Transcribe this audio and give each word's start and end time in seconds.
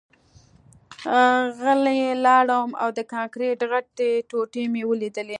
غلی 1.61 2.01
لاړم 2.25 2.69
او 2.81 2.89
د 2.97 2.99
کانکریټ 3.13 3.59
غټې 3.71 4.11
ټوټې 4.29 4.63
مې 4.73 4.81
ولیدې 4.89 5.23